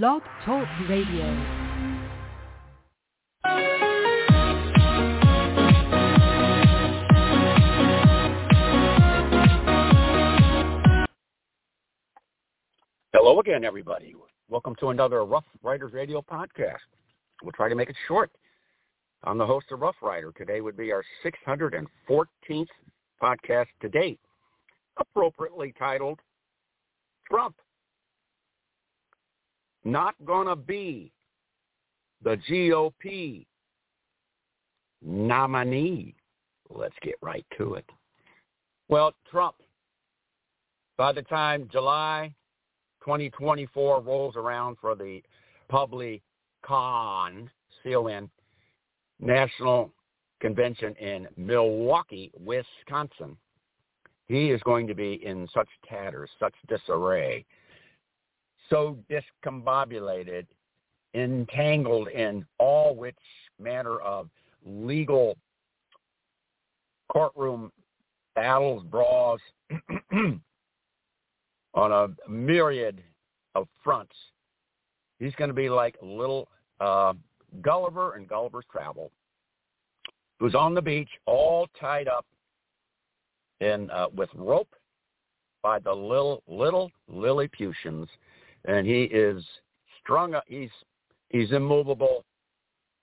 [0.00, 1.26] Blog Talk Radio.
[13.12, 14.14] Hello again, everybody.
[14.48, 16.78] Welcome to another Rough Riders Radio podcast.
[17.42, 18.30] We'll try to make it short.
[19.24, 20.32] I'm the host of Rough Rider.
[20.32, 22.66] Today would be our 614th
[23.22, 24.20] podcast to date,
[24.96, 26.18] appropriately titled
[27.30, 27.56] Trump.
[29.84, 31.12] Not gonna be
[32.22, 33.46] the GOP
[35.00, 36.14] nominee.
[36.70, 37.84] Let's get right to it.
[38.88, 39.56] Well, Trump,
[40.96, 42.34] by the time July
[43.00, 45.22] 2024 rolls around for the
[45.68, 46.22] public
[46.62, 47.50] con,
[47.82, 48.30] C-O-N,
[49.20, 49.90] National
[50.40, 53.36] Convention in Milwaukee, Wisconsin,
[54.28, 57.44] he is going to be in such tatters, such disarray,
[58.70, 60.46] so discombobulated,
[61.14, 63.16] entangled in all which
[63.58, 64.28] manner of
[64.64, 65.36] legal
[67.08, 67.70] courtroom
[68.34, 69.40] battles, brawls,
[71.74, 73.02] on a myriad
[73.54, 74.14] of fronts.
[75.18, 76.48] He's going to be like little
[76.80, 77.12] uh,
[77.60, 79.10] Gulliver and Gulliver's Travel,
[80.38, 82.26] who's on the beach all tied up
[83.60, 84.74] in uh, with rope
[85.62, 88.08] by the little little Lilliputians,
[88.64, 89.42] and he is
[90.02, 90.44] strung up.
[90.46, 90.70] He's
[91.28, 92.24] he's immovable.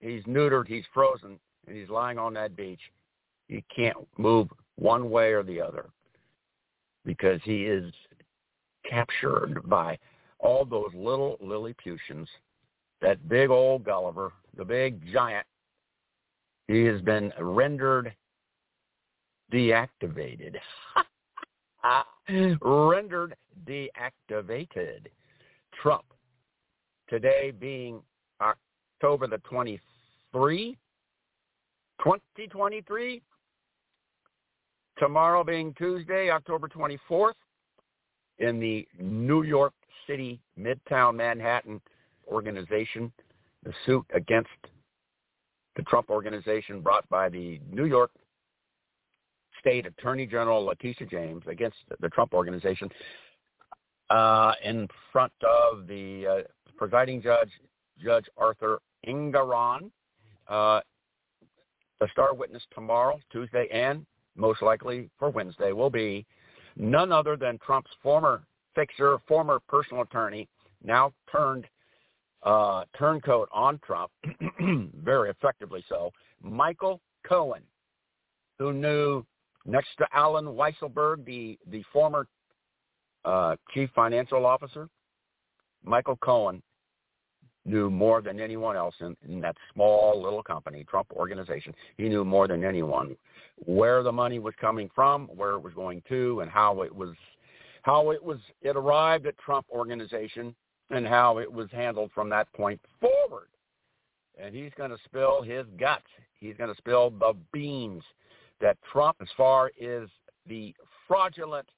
[0.00, 0.66] He's neutered.
[0.66, 2.80] He's frozen, and he's lying on that beach.
[3.48, 5.86] He can't move one way or the other
[7.04, 7.92] because he is
[8.88, 9.98] captured by
[10.38, 12.28] all those little Lilliputians,
[13.00, 15.46] that big old Gulliver, the big giant.
[16.68, 18.14] He has been rendered
[19.52, 20.56] deactivated.
[22.62, 23.36] rendered
[23.66, 25.06] deactivated.
[25.80, 26.04] Trump,
[27.08, 28.02] today being
[28.40, 30.76] October the 23,
[31.98, 33.22] 2023,
[34.98, 37.32] tomorrow being Tuesday, October 24th,
[38.38, 39.72] in the New York
[40.06, 41.80] City Midtown Manhattan
[42.28, 43.12] organization,
[43.64, 44.48] the suit against
[45.76, 48.10] the Trump organization brought by the New York
[49.60, 52.90] State Attorney General Letitia James against the Trump organization
[54.12, 57.50] uh, in front of the uh, presiding judge,
[58.02, 59.90] Judge Arthur Engoron.
[60.48, 60.80] Uh,
[62.00, 64.04] the star witness tomorrow, Tuesday, and
[64.36, 66.26] most likely for Wednesday will be
[66.76, 68.42] none other than Trump's former
[68.74, 70.48] fixer, former personal attorney,
[70.84, 71.66] now turned
[72.42, 74.10] uh, turncoat on Trump,
[75.04, 76.10] very effectively so,
[76.42, 77.62] Michael Cohen,
[78.58, 79.24] who knew
[79.64, 82.26] next to Allen Weisselberg, the, the former
[83.24, 84.88] uh, chief financial officer,
[85.84, 86.62] Michael Cohen
[87.64, 91.72] knew more than anyone else in, in that small little company, Trump organization.
[91.96, 93.16] He knew more than anyone
[93.56, 97.14] where the money was coming from, where it was going to, and how it was
[97.82, 100.54] how it was it arrived at Trump organization
[100.90, 103.48] and how it was handled from that point forward.
[104.40, 106.06] And he's going to spill his guts.
[106.38, 108.02] He's going to spill the beans
[108.60, 110.08] that Trump, as far as
[110.48, 110.74] the
[111.06, 111.68] fraudulent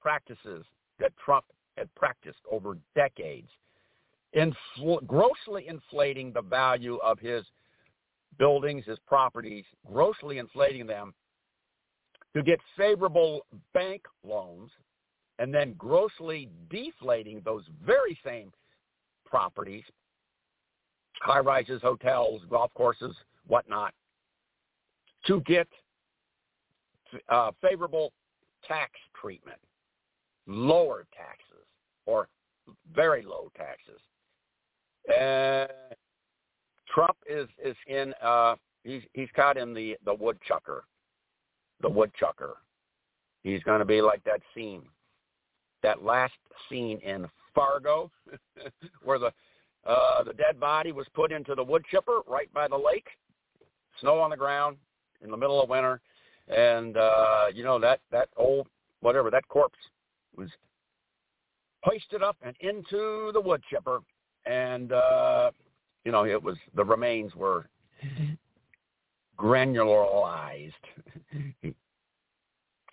[0.00, 0.64] practices
[1.00, 1.44] that Trump
[1.76, 3.48] had practiced over decades,
[4.36, 7.44] infl- grossly inflating the value of his
[8.38, 11.12] buildings, his properties, grossly inflating them
[12.34, 13.44] to get favorable
[13.74, 14.70] bank loans
[15.38, 18.52] and then grossly deflating those very same
[19.24, 19.84] properties,
[21.22, 23.94] high rises, hotels, golf courses, whatnot,
[25.26, 25.66] to get
[27.28, 28.12] uh, favorable
[28.66, 29.58] tax treatment,
[30.50, 31.64] lower taxes,
[32.06, 32.28] or
[32.94, 34.00] very low taxes.
[35.08, 35.66] Uh,
[36.92, 40.82] Trump is is in uh, he's he's caught in the the woodchucker
[41.82, 42.54] the woodchucker.
[43.42, 44.82] He's going to be like that scene,
[45.82, 46.34] that last
[46.68, 48.10] scene in Fargo,
[49.02, 49.32] where the
[49.86, 53.06] uh, the dead body was put into the wood chipper right by the lake,
[54.00, 54.76] snow on the ground
[55.22, 56.00] in the middle of winter,
[56.48, 58.66] and uh, you know that that old
[59.00, 59.78] whatever that corpse
[60.40, 60.50] was
[61.82, 64.00] hoisted up and into the wood chipper,
[64.46, 65.50] and uh,
[66.04, 67.68] you know it was the remains were
[69.38, 70.72] granularized,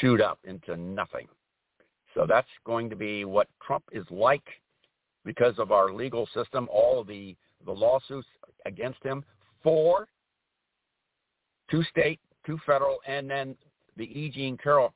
[0.00, 1.26] chewed up into nothing.
[2.14, 4.44] So that's going to be what Trump is like
[5.24, 8.26] because of our legal system, all of the, the lawsuits
[8.66, 9.24] against him,
[9.62, 10.08] four,
[11.70, 13.54] two state, two federal, and then
[13.96, 14.30] the E.
[14.34, 14.94] Jean Carroll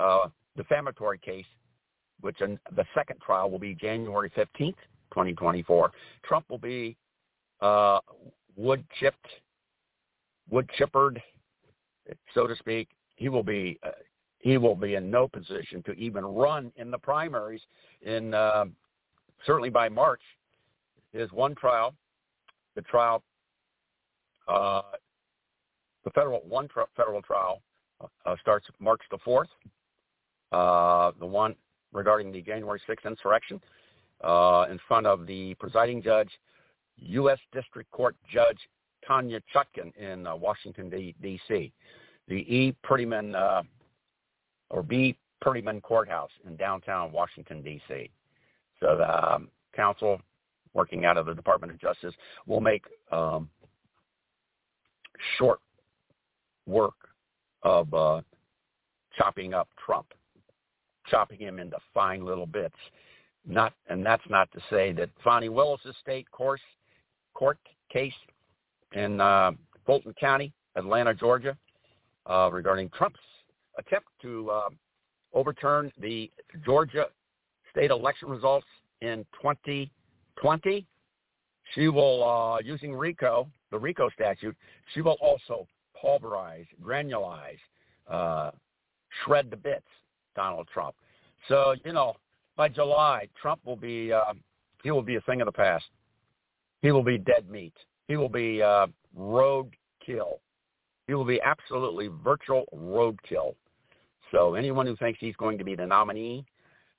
[0.00, 1.44] uh, defamatory case,
[2.20, 4.76] which in, the second trial will be January 15th
[5.12, 5.92] 2024.
[6.24, 6.96] Trump will be
[7.60, 7.98] uh,
[8.56, 9.26] wood chipped,
[10.50, 11.22] wood chippered,
[12.34, 12.88] so to speak.
[13.16, 13.90] He will be uh,
[14.38, 17.62] he will be in no position to even run in the primaries
[18.02, 18.66] in uh,
[19.44, 20.20] certainly by March.
[21.12, 21.94] His one trial,
[22.74, 23.22] the trial,
[24.48, 24.82] uh,
[26.04, 27.62] the federal one federal trial
[28.00, 29.48] uh, starts March the fourth.
[30.52, 31.54] Uh, the one
[31.92, 33.60] regarding the January 6th insurrection
[34.22, 36.30] uh, in front of the presiding judge,
[36.98, 37.38] U.S.
[37.52, 38.58] District Court Judge
[39.06, 41.72] Tanya Chutkan in uh, Washington, D.C.
[42.28, 42.74] The E.
[42.84, 43.62] Prettyman uh,
[44.70, 45.16] or B.
[45.44, 48.10] Prettyman Courthouse in downtown Washington, D.C.
[48.80, 50.20] So the um, council
[50.72, 52.14] working out of the Department of Justice
[52.46, 53.48] will make um,
[55.38, 55.60] short
[56.66, 56.94] work
[57.62, 58.20] of uh,
[59.16, 60.06] chopping up Trump,
[61.10, 62.76] chopping him into fine little bits.
[63.46, 66.60] Not, and that's not to say that Fani Willis' state course,
[67.34, 67.58] court
[67.92, 68.12] case
[68.92, 69.52] in uh,
[69.84, 71.56] Fulton County, Atlanta, Georgia,
[72.28, 73.20] uh, regarding Trump's
[73.78, 74.68] attempt to uh,
[75.32, 76.30] overturn the
[76.64, 77.06] Georgia
[77.70, 78.66] state election results
[79.00, 80.86] in 2020.
[81.74, 84.56] She will, uh, using RICO, the RICO statute,
[84.94, 85.66] she will also
[86.00, 87.58] pulverize, granulize,
[88.08, 88.50] uh,
[89.24, 89.86] shred to bits
[90.36, 90.94] Donald Trump.
[91.48, 92.14] So, you know,
[92.56, 94.34] by July, Trump will be, uh,
[94.82, 95.86] he will be a thing of the past.
[96.82, 97.74] He will be dead meat.
[98.06, 98.86] He will be uh,
[99.18, 100.38] roadkill.
[101.06, 103.54] He will be absolutely virtual roadkill.
[104.32, 106.44] So anyone who thinks he's going to be the nominee,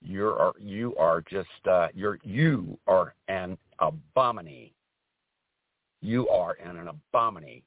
[0.01, 4.73] you're you are just uh, you're you are an abominee.
[6.01, 7.63] You are an, an abominee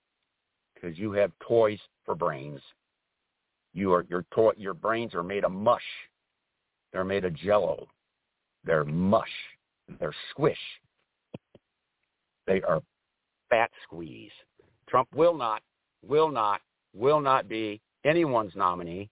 [0.74, 2.60] because you have toys for brains.
[3.72, 5.82] You are your toy your brains are made of mush.
[6.92, 7.86] They're made of jello.
[8.64, 9.28] They're mush.
[9.98, 10.58] They're squish.
[12.46, 12.82] They are
[13.48, 14.32] fat squeeze.
[14.88, 15.62] Trump will not,
[16.06, 16.60] will not,
[16.94, 19.08] will not be anyone's nominee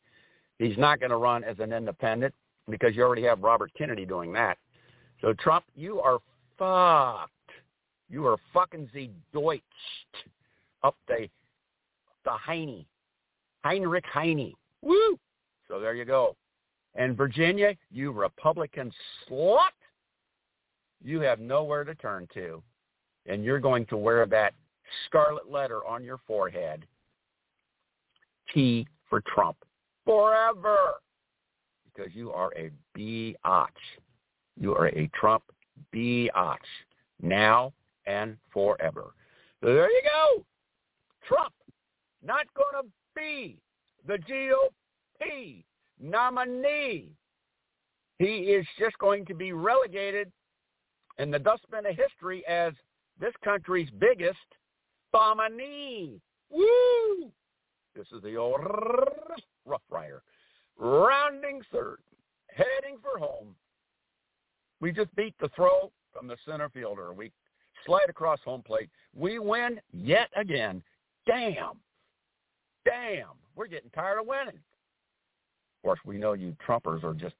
[0.59, 2.35] He's not going to run as an independent
[2.69, 4.59] because you already have Robert Kennedy doing that.
[5.21, 6.19] So Trump, you are
[6.59, 7.33] fucked.
[8.11, 9.63] You are fucking the Deutsch
[10.83, 11.29] up the
[12.25, 12.85] the Heine,
[13.65, 14.53] Heinrich Heine.
[14.83, 15.19] Woo!
[15.69, 16.37] So there you go.
[16.95, 18.91] And Virginia, you Republican
[19.29, 19.71] slut,
[21.03, 22.63] you have nowhere to turn to,
[23.27, 24.55] and you're going to wear that
[25.07, 26.87] scarlet letter on your forehead.
[28.55, 29.57] T for Trump
[30.05, 30.95] forever
[31.85, 33.69] because you are a biatch.
[34.59, 35.43] You are a Trump
[35.95, 36.57] biatch
[37.23, 37.73] now
[38.07, 39.13] and forever.
[39.61, 40.45] So there you go.
[41.27, 41.53] Trump
[42.25, 43.59] not going to be
[44.06, 45.65] the GOP
[46.00, 47.11] nominee.
[48.19, 50.31] He is just going to be relegated
[51.19, 52.73] in the dustbin of history as
[53.20, 54.38] this country's biggest
[55.12, 56.20] nominee.
[56.50, 57.31] Woo!
[57.94, 58.61] This is the old
[59.67, 60.23] Rough Rider.
[60.79, 61.99] Rounding third,
[62.49, 63.55] heading for home.
[64.81, 67.12] We just beat the throw from the center fielder.
[67.12, 67.32] We
[67.85, 68.88] slide across home plate.
[69.14, 70.82] We win yet again.
[71.26, 71.81] Damn.
[72.88, 73.29] Damn.
[73.55, 74.49] We're getting tired of winning.
[74.49, 77.35] Of course, we know you Trumpers are just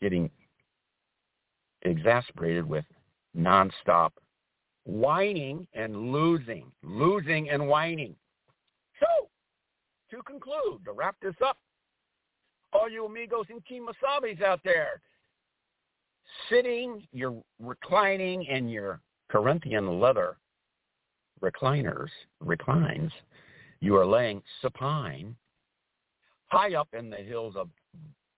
[0.00, 0.30] getting
[1.82, 2.84] exasperated with
[3.36, 4.10] nonstop
[4.84, 8.14] whining and losing, losing and whining.
[8.98, 9.28] So
[10.10, 11.58] to conclude, to wrap this up,
[12.72, 15.00] all you amigos and kimasabis out there,
[16.48, 20.36] sitting, you're reclining in your Corinthian leather
[21.42, 22.08] recliners,
[22.40, 23.12] reclines,
[23.80, 25.34] you are laying supine
[26.46, 27.68] high up in the hills of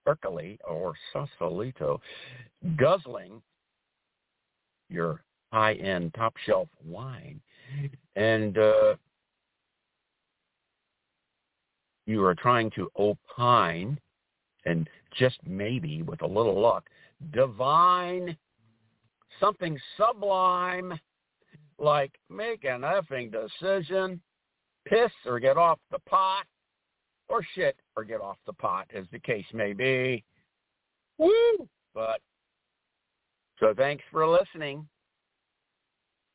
[0.04, 2.00] Berkeley or Sausalito,
[2.76, 3.40] guzzling
[4.88, 5.22] your
[5.52, 7.40] high-end top-shelf wine,
[8.16, 8.94] and uh,
[12.06, 13.98] you are trying to opine
[14.64, 16.88] and just maybe with a little luck
[17.32, 18.36] divine
[19.38, 20.98] something sublime
[21.78, 24.20] like make an effing decision
[24.86, 26.44] piss or get off the pot
[27.28, 30.24] or shit or get off the pot as the case may be
[31.18, 32.20] woo but
[33.60, 34.86] so thanks for listening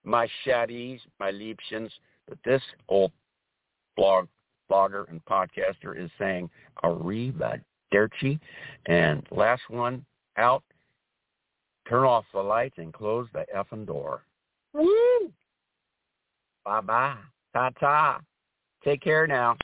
[0.03, 1.91] my shaddies my liebchens
[2.27, 3.11] but this old
[3.95, 4.27] blog
[4.69, 6.49] blogger and podcaster is saying
[6.83, 8.39] arrivederci.
[8.85, 10.05] And last one
[10.37, 10.63] out,
[11.89, 14.23] turn off the lights and close the effing door.
[14.73, 15.31] Woo!
[16.65, 17.15] Bye-bye.
[17.53, 18.19] Ta-ta.
[18.87, 19.55] Take care now.